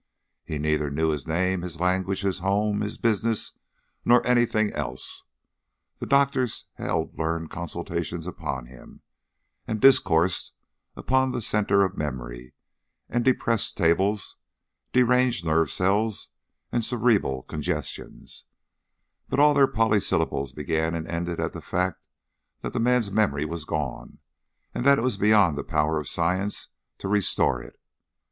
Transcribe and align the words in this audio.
He 0.43 0.57
neither 0.57 0.89
knew 0.89 1.09
his 1.09 1.27
name, 1.27 1.61
his 1.61 1.79
language, 1.79 2.21
his 2.21 2.39
home, 2.39 2.81
his 2.81 2.97
business, 2.97 3.53
nor 4.03 4.25
anything 4.25 4.71
else. 4.71 5.25
The 5.99 6.07
doctors 6.07 6.65
held 6.73 7.15
learned 7.19 7.51
consultations 7.51 8.25
upon 8.25 8.65
him, 8.65 9.03
and 9.67 9.79
discoursed 9.79 10.53
upon 10.95 11.29
the 11.33 11.39
centre 11.43 11.85
of 11.85 11.99
memory 11.99 12.55
and 13.09 13.23
depressed 13.23 13.77
tables, 13.77 14.37
deranged 14.91 15.45
nerve 15.45 15.69
cells 15.71 16.29
and 16.71 16.83
cerebral 16.83 17.43
congestions, 17.43 18.45
but 19.29 19.39
all 19.39 19.53
their 19.53 19.67
polysyllables 19.67 20.51
began 20.51 20.95
and 20.95 21.07
ended 21.07 21.39
at 21.39 21.53
the 21.53 21.61
fact 21.61 22.01
that 22.61 22.73
the 22.73 22.79
man's 22.79 23.11
memory 23.11 23.45
was 23.45 23.65
gone, 23.65 24.17
and 24.73 24.83
that 24.83 24.97
it 24.97 25.03
was 25.03 25.17
beyond 25.17 25.55
the 25.59 25.63
power 25.63 25.99
of 25.99 26.09
science 26.09 26.69
to 26.97 27.07
restore 27.07 27.61
it. 27.61 27.79